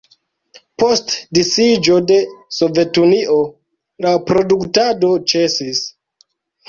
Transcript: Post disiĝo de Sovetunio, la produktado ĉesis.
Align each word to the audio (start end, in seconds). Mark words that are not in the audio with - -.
Post 0.83 1.11
disiĝo 1.39 1.99
de 2.11 2.17
Sovetunio, 2.59 3.37
la 4.07 4.15
produktado 4.31 5.13
ĉesis. 5.33 5.85